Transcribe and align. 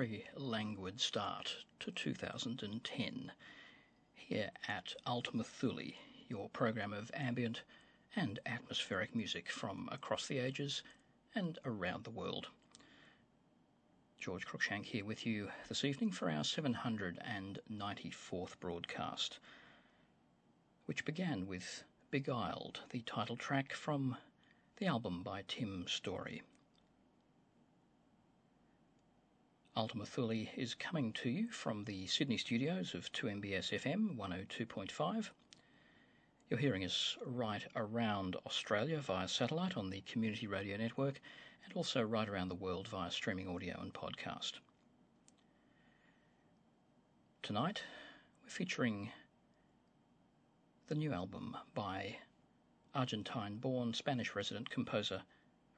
very 0.00 0.24
languid 0.34 0.98
start 0.98 1.56
to 1.78 1.90
2010 1.90 3.32
here 4.14 4.48
at 4.66 4.94
Ultima 5.06 5.44
Thule, 5.44 5.92
your 6.26 6.48
program 6.48 6.94
of 6.94 7.10
ambient 7.12 7.60
and 8.16 8.38
atmospheric 8.46 9.14
music 9.14 9.50
from 9.50 9.90
across 9.92 10.26
the 10.26 10.38
ages 10.38 10.82
and 11.34 11.58
around 11.66 12.04
the 12.04 12.10
world. 12.10 12.46
George 14.18 14.46
Cruikshank 14.46 14.86
here 14.86 15.04
with 15.04 15.26
you 15.26 15.50
this 15.68 15.84
evening 15.84 16.12
for 16.12 16.30
our 16.30 16.44
794th 16.44 18.58
broadcast, 18.58 19.38
which 20.86 21.04
began 21.04 21.46
with 21.46 21.84
Beguiled, 22.10 22.80
the 22.88 23.02
title 23.02 23.36
track 23.36 23.74
from 23.74 24.16
the 24.78 24.86
album 24.86 25.22
by 25.22 25.44
Tim 25.46 25.84
Story. 25.86 26.40
Ultima 29.76 30.04
Thule 30.04 30.48
is 30.56 30.74
coming 30.74 31.12
to 31.12 31.30
you 31.30 31.48
from 31.48 31.84
the 31.84 32.04
Sydney 32.08 32.36
studios 32.36 32.92
of 32.92 33.12
2MBS 33.12 33.70
FM 33.80 34.16
102.5. 34.16 35.30
You're 36.48 36.58
hearing 36.58 36.84
us 36.84 37.16
right 37.24 37.64
around 37.76 38.34
Australia 38.44 38.98
via 38.98 39.28
satellite 39.28 39.76
on 39.76 39.88
the 39.88 40.00
Community 40.00 40.48
Radio 40.48 40.76
Network 40.76 41.20
and 41.64 41.72
also 41.74 42.02
right 42.02 42.28
around 42.28 42.48
the 42.48 42.56
world 42.56 42.88
via 42.88 43.12
streaming 43.12 43.46
audio 43.46 43.78
and 43.80 43.94
podcast. 43.94 44.54
Tonight, 47.40 47.84
we're 48.42 48.50
featuring 48.50 49.12
the 50.88 50.96
new 50.96 51.12
album 51.12 51.56
by 51.74 52.16
Argentine 52.92 53.58
born 53.58 53.94
Spanish 53.94 54.34
resident 54.34 54.68
composer 54.68 55.22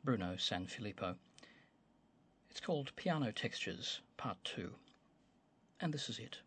Bruno 0.03 0.37
Sanfilippo. 0.37 1.17
It's 2.52 2.60
called 2.60 2.94
Piano 2.96 3.32
Textures 3.32 4.02
Part 4.19 4.37
2, 4.44 4.75
and 5.81 5.90
this 5.90 6.10
is 6.10 6.19
it. 6.19 6.40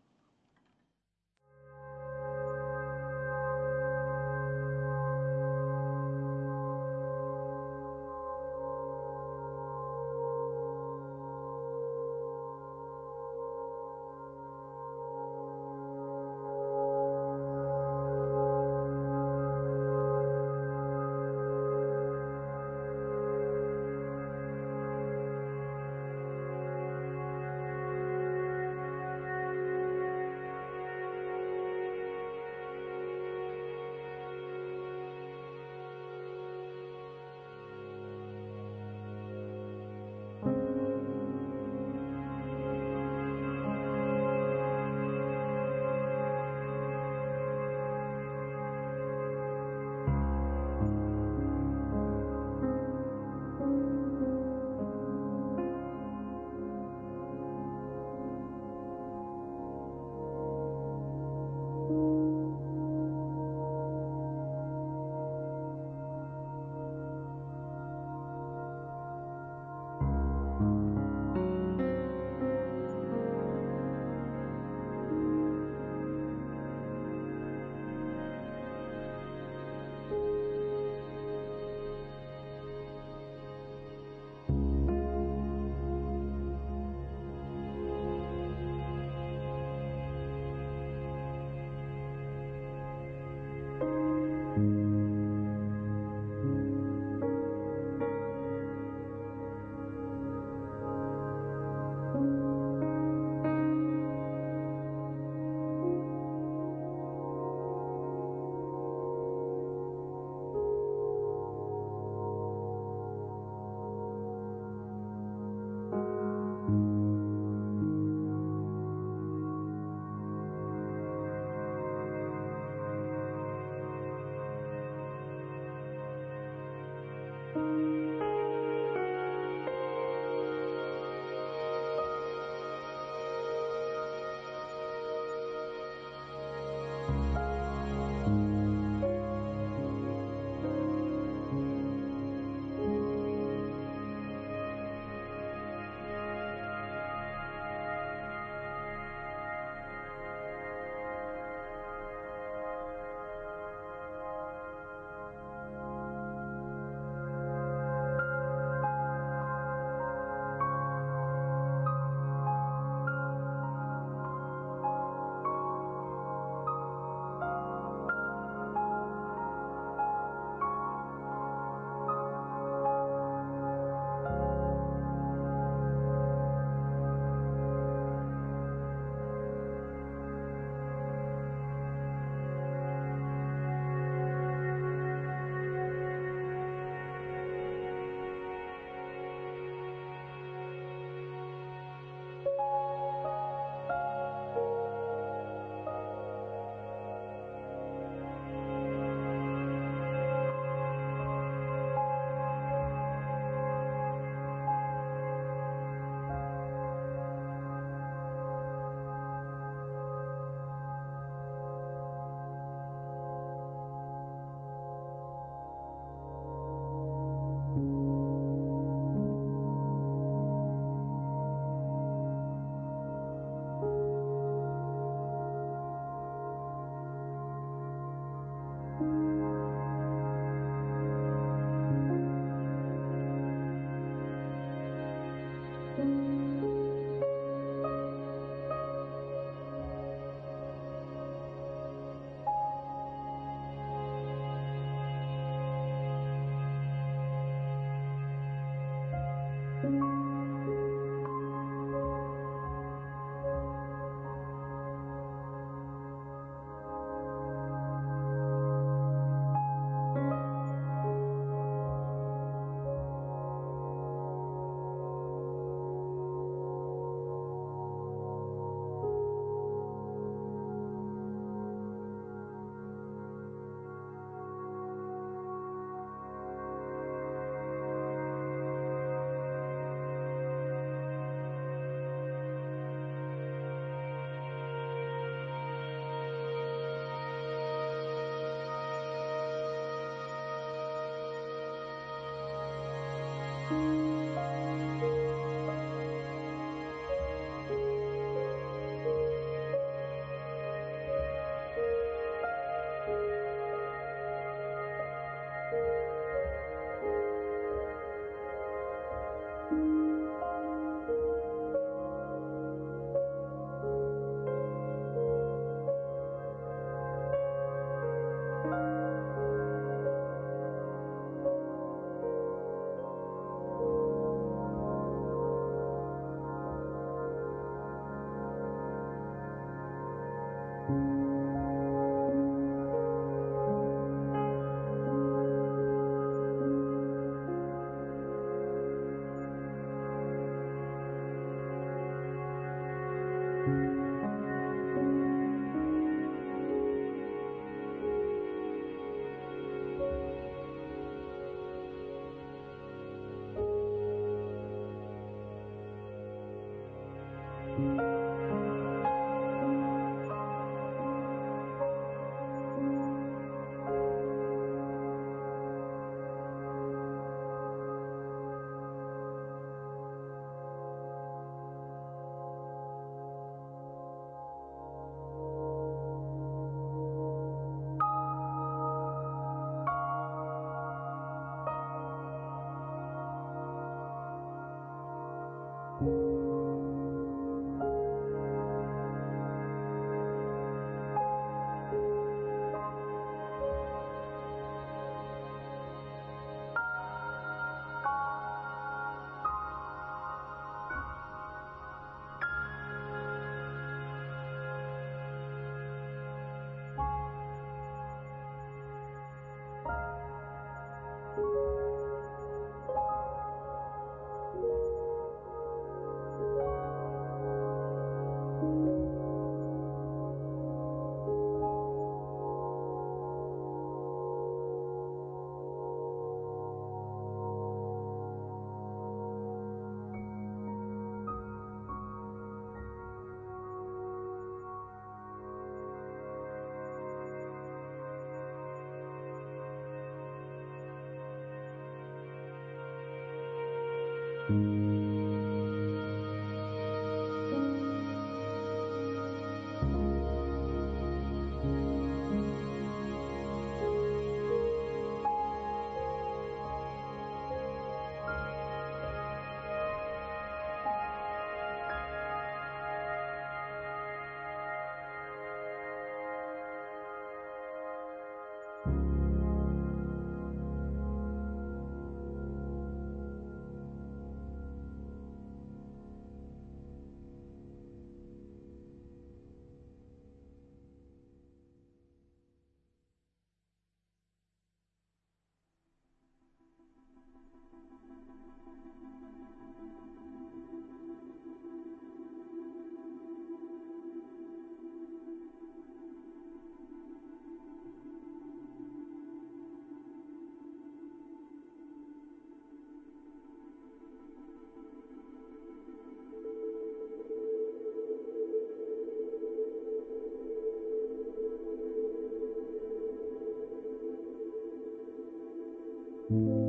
thank 516.36 516.48
you 516.48 516.65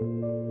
Thank 0.00 0.10
you. 0.24 0.47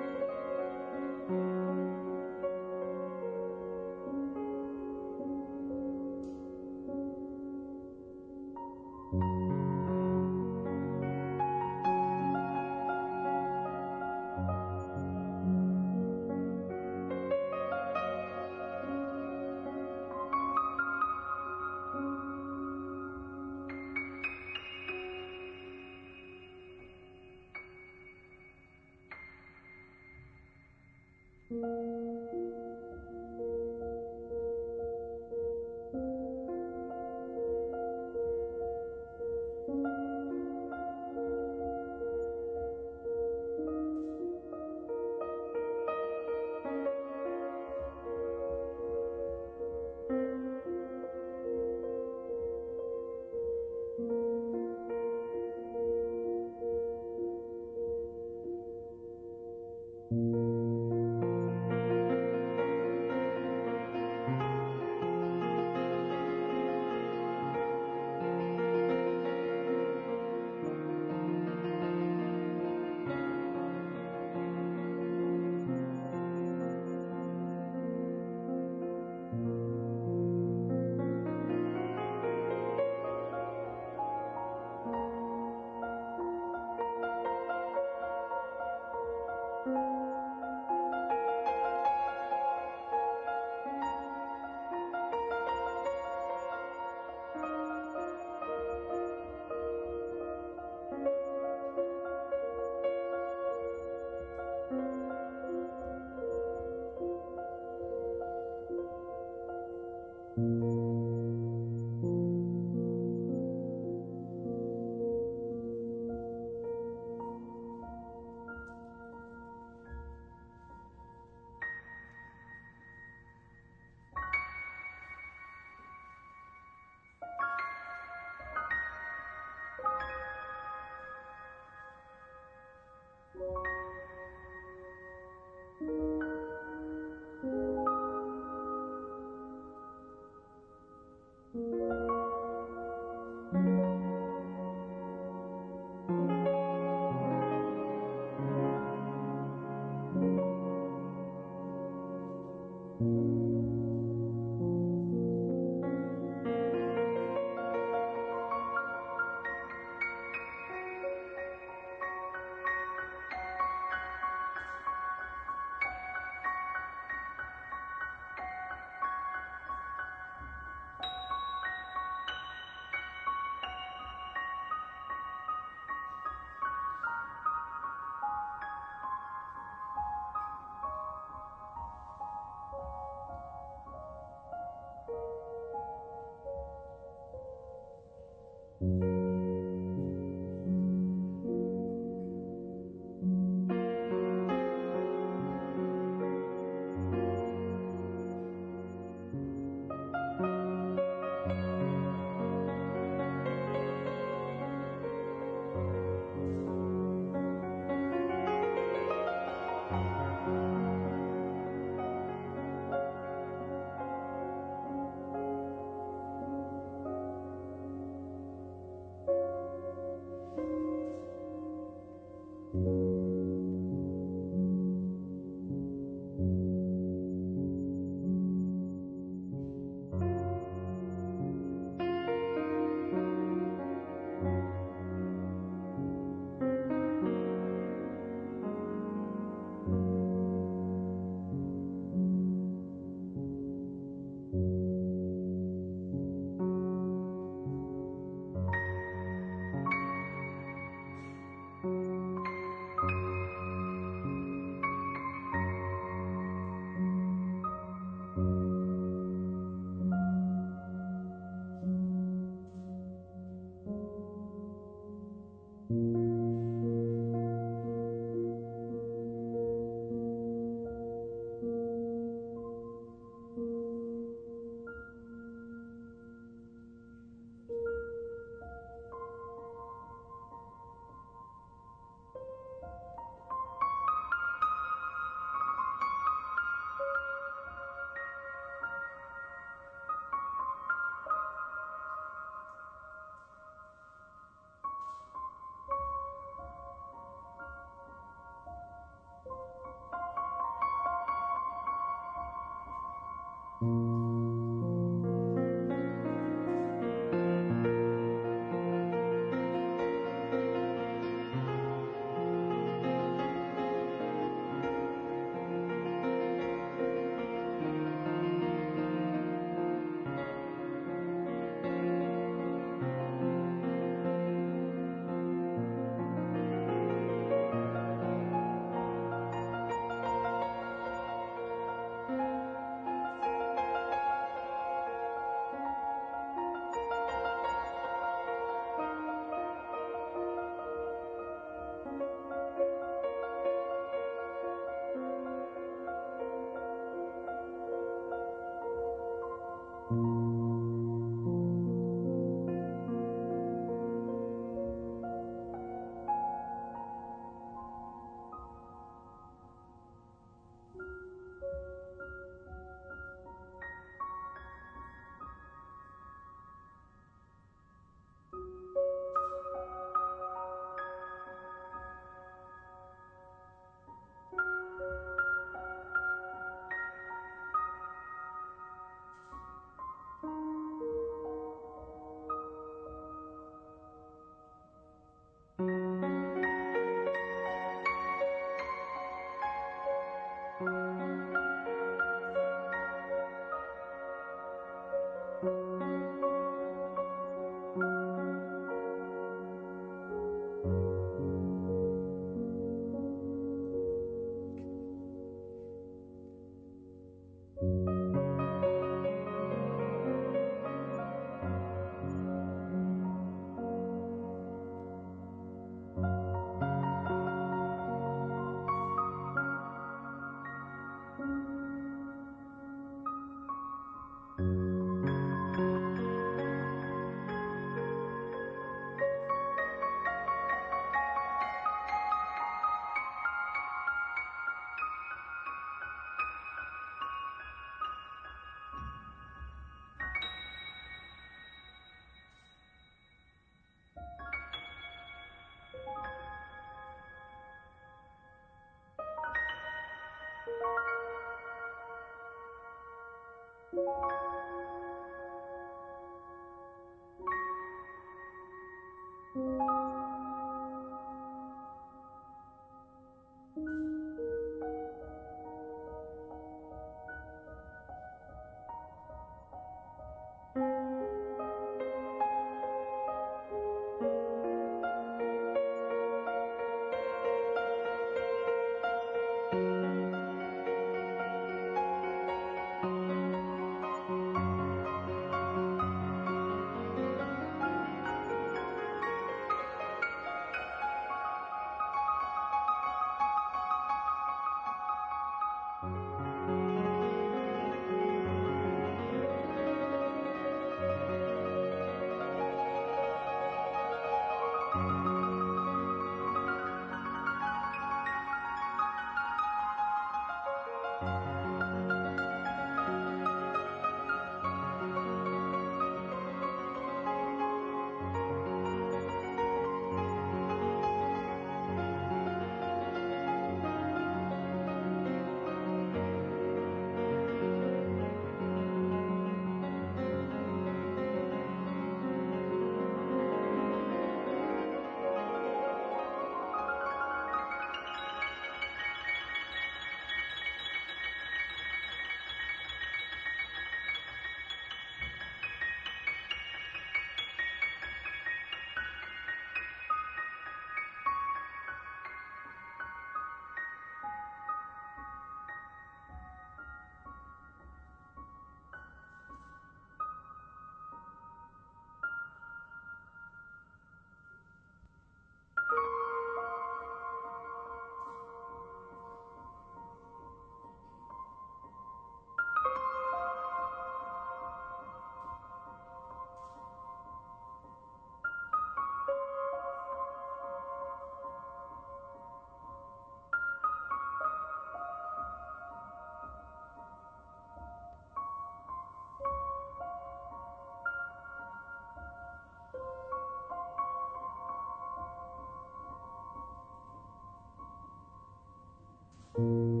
嗯。 599.57 600.00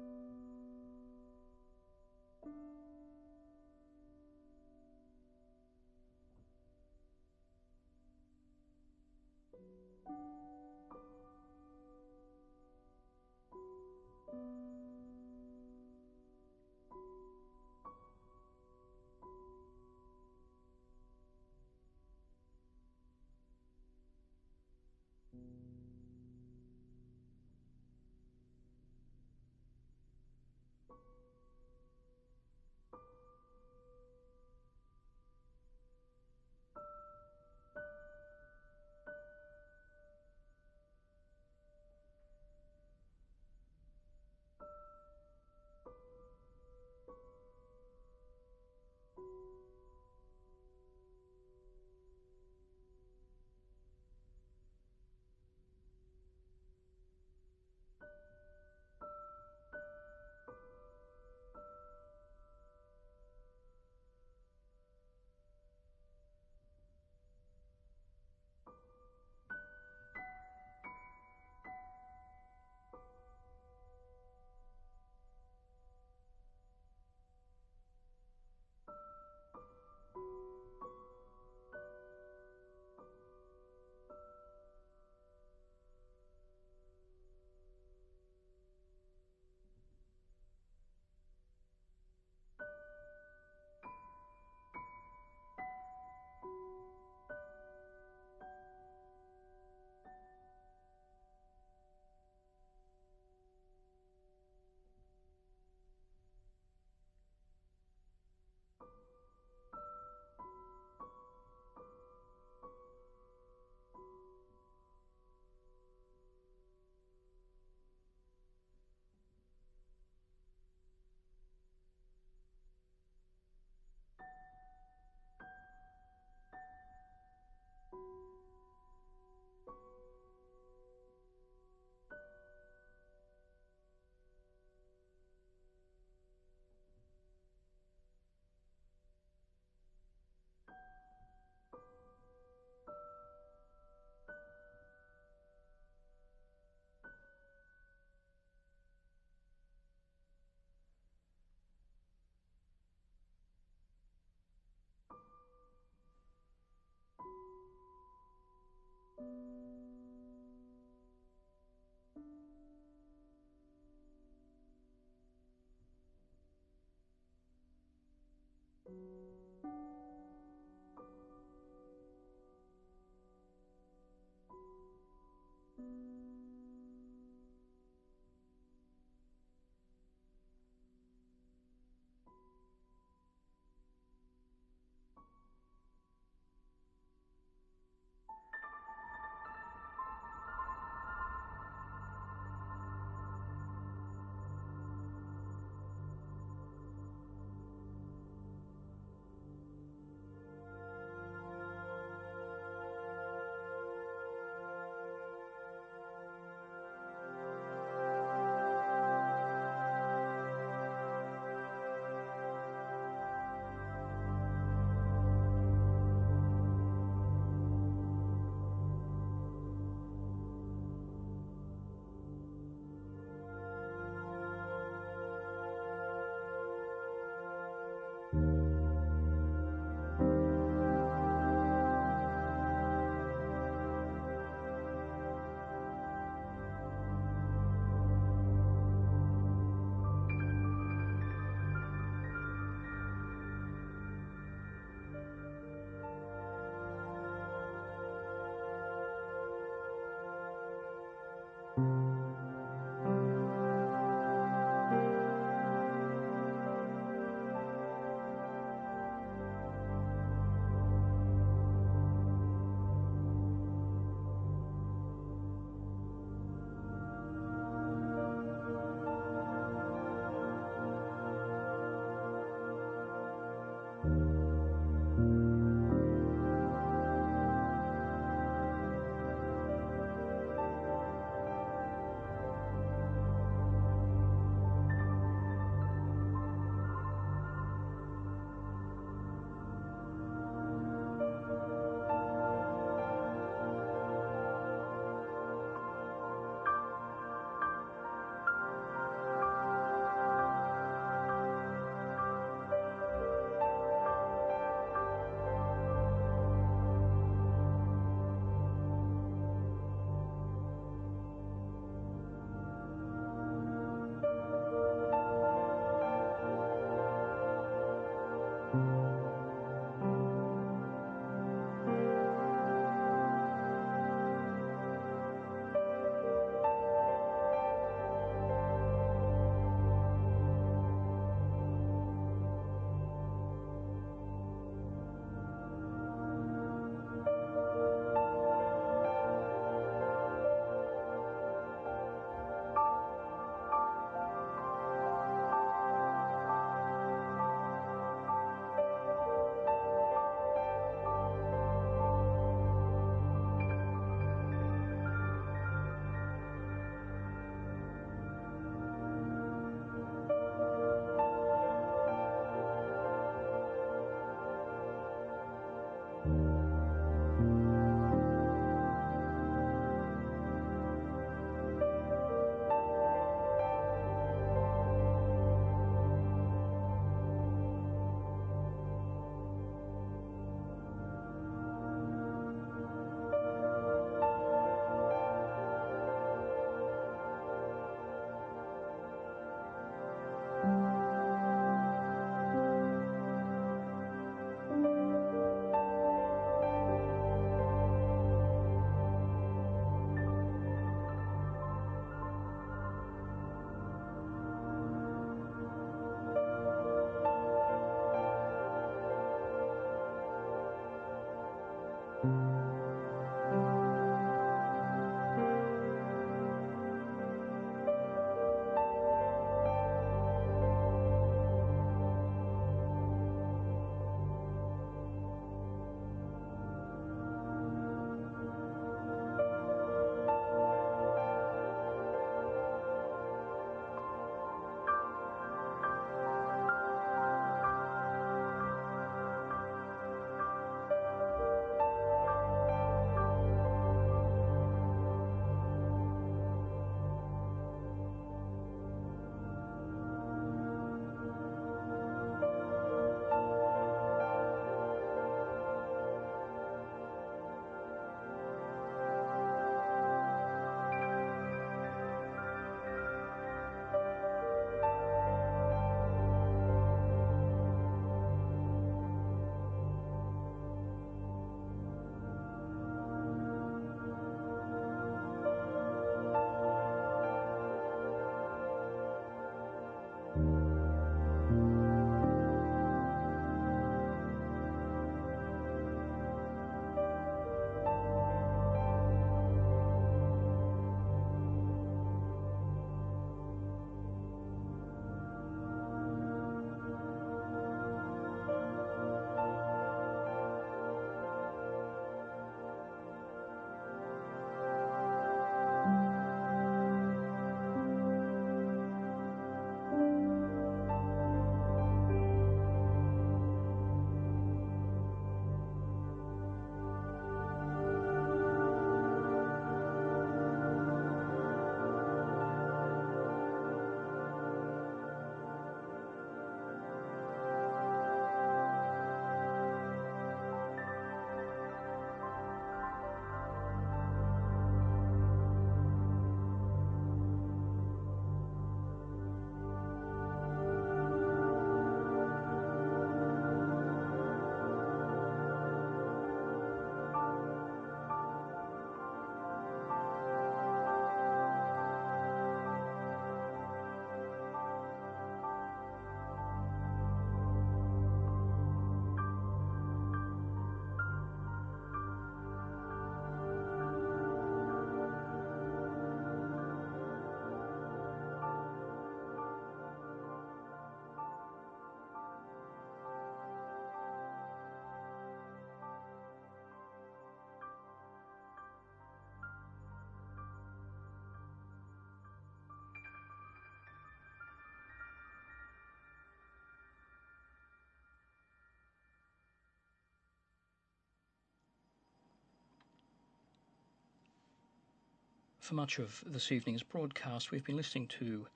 For 595.61 595.75
much 595.75 595.99
of 595.99 596.23
this 596.25 596.51
evening's 596.51 596.81
broadcast, 596.81 597.51
we've 597.51 597.63
been 597.63 597.77
listening 597.77 598.07
to 598.19 598.47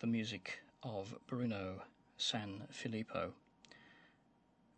the 0.00 0.06
music 0.06 0.60
of 0.82 1.14
Bruno 1.26 1.82
Sanfilippo. 2.18 3.32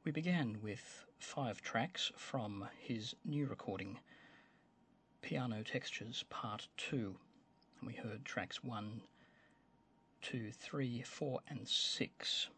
We 0.02 0.10
began 0.10 0.59
with 0.64 1.06
five 1.20 1.62
tracks 1.62 2.10
from 2.16 2.66
his 2.76 3.14
new 3.24 3.47
recording, 3.47 4.01
Piano 5.22 5.62
Textures 5.62 6.24
Part 6.28 6.66
2, 6.76 7.14
and 7.78 7.86
we 7.86 7.94
heard 7.94 8.24
tracks 8.24 8.64
1, 8.64 9.02
2, 10.22 10.51
3, 10.51 11.02
4, 11.02 11.40
and 11.48 11.68
6. 11.68 12.48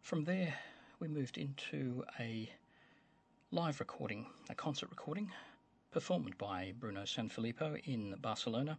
From 0.00 0.24
there, 0.24 0.54
we 0.98 1.08
moved 1.08 1.36
into 1.36 2.04
a 2.18 2.50
live 3.52 3.80
recording, 3.80 4.24
a 4.48 4.54
concert 4.54 4.88
recording, 4.88 5.30
performed 5.90 6.38
by 6.38 6.72
Bruno 6.78 7.02
Sanfilippo 7.02 7.80
in 7.84 8.14
Barcelona 8.20 8.78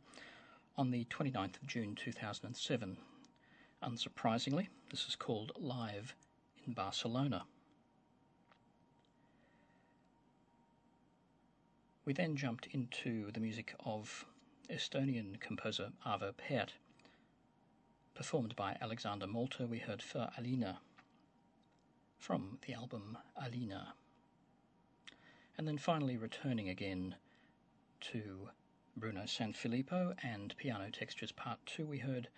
on 0.77 0.91
the 0.91 1.03
29th 1.05 1.57
of 1.61 1.67
June 1.67 1.93
2007. 1.93 2.97
Unsurprisingly, 3.83 4.67
this 4.91 5.05
is 5.07 5.15
called 5.17 5.51
Live 5.57 6.15
in 6.65 6.71
Barcelona. 6.71 7.43
We 12.05 12.13
then 12.13 12.37
jumped 12.37 12.67
into 12.67 13.31
the 13.31 13.41
music 13.41 13.75
of 13.85 14.25
Estonian 14.69 15.37
composer 15.39 15.91
Arvo 16.05 16.33
Pärt. 16.37 16.69
Performed 18.15 18.55
by 18.55 18.77
Alexander 18.81 19.27
Malter, 19.27 19.67
we 19.67 19.79
heard 19.79 20.01
For 20.01 20.29
Alina 20.37 20.79
from 22.17 22.59
the 22.65 22.73
album 22.73 23.17
Alina. 23.35 23.95
And 25.57 25.67
then 25.67 25.77
finally 25.77 26.17
returning 26.17 26.69
again 26.69 27.15
to 28.11 28.49
Bruno 28.97 29.21
Sanfilippo 29.23 30.15
and 30.23 30.55
Piano 30.57 30.89
Textures 30.91 31.31
Part 31.31 31.59
2, 31.65 31.85
we 31.85 31.99
heard 31.99 32.29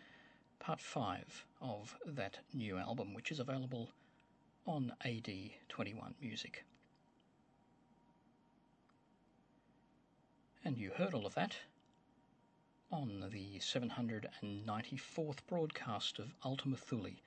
Part 0.60 0.82
5 0.82 1.46
of 1.62 1.96
that 2.06 2.40
new 2.54 2.78
album, 2.78 3.14
which 3.14 3.32
is 3.32 3.40
available 3.40 3.92
on 4.66 4.94
AD21 5.06 6.14
Music. 6.22 6.66
And 10.66 10.78
you 10.78 10.92
heard 10.92 11.14
all 11.14 11.26
of 11.26 11.36
that 11.36 11.56
on 12.92 13.30
the 13.32 13.60
794th 13.60 15.40
broadcast 15.48 16.20
of 16.20 16.34
Ultima 16.46 16.78
Thule 16.78 17.18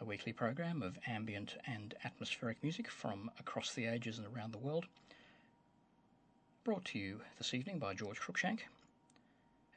a 0.00 0.04
weekly 0.04 0.32
program 0.32 0.82
of 0.82 0.98
ambient 1.06 1.56
and 1.66 1.94
atmospheric 2.04 2.62
music 2.62 2.90
from 2.90 3.30
across 3.38 3.72
the 3.72 3.86
ages 3.86 4.18
and 4.18 4.26
around 4.26 4.52
the 4.52 4.58
world. 4.58 4.86
Brought 6.64 6.84
to 6.86 6.98
you 6.98 7.22
this 7.38 7.54
evening 7.54 7.78
by 7.78 7.94
George 7.94 8.20
Cruikshank 8.20 8.60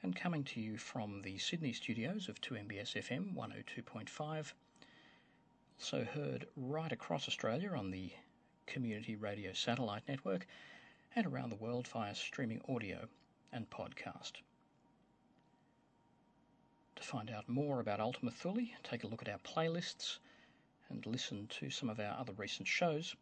and 0.04 0.16
coming 0.16 0.44
to 0.46 0.60
you 0.60 0.78
from 0.78 1.22
the 1.22 1.38
Sydney 1.38 1.72
studios 1.72 2.28
of 2.28 2.42
2MBS 2.42 2.96
FM 2.96 3.34
102.5. 3.34 4.54
Also 5.80 6.04
heard 6.04 6.48
right 6.58 6.92
across 6.92 7.28
Australia 7.28 7.72
on 7.72 7.92
the 7.92 8.12
Community 8.66 9.16
Radio 9.16 9.54
Satellite 9.54 10.04
Network 10.08 10.46
and 11.16 11.26
around 11.26 11.50
the 11.50 11.56
world 11.56 11.88
via 11.88 12.14
streaming 12.14 12.62
audio 12.68 13.08
and 13.54 13.70
podcast. 13.70 14.34
To 17.00 17.06
find 17.06 17.30
out 17.30 17.48
more 17.48 17.80
about 17.80 18.02
Ultima 18.02 18.30
Thule, 18.30 18.68
take 18.84 19.06
a 19.06 19.08
look 19.08 19.22
at 19.22 19.30
our 19.30 19.40
playlists, 19.40 20.18
and 20.90 21.06
listen 21.06 21.48
to 21.48 21.70
some 21.70 21.90
of 21.90 21.98
our 21.98 22.20
other 22.20 22.34
recent 22.34 22.68
shows, 22.68 23.16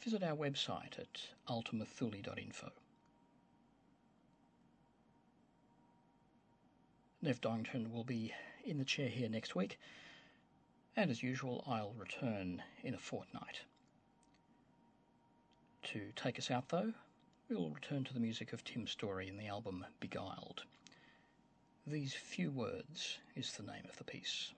visit 0.00 0.24
our 0.24 0.36
website 0.36 0.98
at 0.98 1.20
ultimathule.info. 1.48 2.72
Nev 7.22 7.40
Dongton 7.40 7.92
will 7.92 8.02
be 8.02 8.34
in 8.64 8.78
the 8.78 8.84
chair 8.84 9.08
here 9.08 9.28
next 9.28 9.54
week, 9.54 9.78
and 10.96 11.12
as 11.12 11.22
usual, 11.22 11.62
I'll 11.68 11.92
return 11.92 12.60
in 12.82 12.94
a 12.94 12.98
fortnight. 12.98 13.60
To 15.84 16.10
take 16.16 16.40
us 16.40 16.50
out, 16.50 16.70
though, 16.70 16.92
we'll 17.48 17.70
return 17.70 18.02
to 18.02 18.12
the 18.12 18.18
music 18.18 18.52
of 18.52 18.64
Tim 18.64 18.88
Story 18.88 19.28
in 19.28 19.36
the 19.36 19.46
album 19.46 19.86
Beguiled. 20.00 20.64
These 21.86 22.12
Few 22.12 22.50
Words 22.50 23.18
is 23.34 23.52
the 23.52 23.62
name 23.62 23.84
of 23.88 23.96
the 23.96 24.04
piece. 24.04 24.52